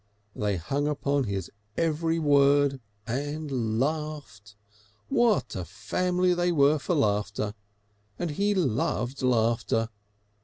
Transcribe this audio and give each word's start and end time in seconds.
They 0.35 0.57
hung 0.57 0.87
upon 0.87 1.25
his 1.25 1.51
every 1.77 2.17
word 2.17 2.81
and 3.05 3.79
laughed. 3.79 4.55
What 5.09 5.55
a 5.55 5.63
family 5.63 6.33
they 6.33 6.51
were 6.51 6.79
for 6.79 6.95
laughter! 6.95 7.53
And 8.17 8.31
he 8.31 8.55
loved 8.55 9.21
laughter. 9.21 9.89